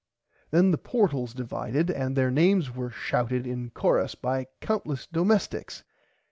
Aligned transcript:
Then 0.49 0.71
the 0.71 0.79
portles 0.79 1.31
divided 1.35 1.91
and 1.91 2.15
their 2.15 2.31
names 2.31 2.75
were 2.75 2.89
shouted 2.89 3.45
in 3.45 3.69
chorus 3.69 4.15
by 4.15 4.47
countless 4.59 5.05
domesticks. 5.05 5.83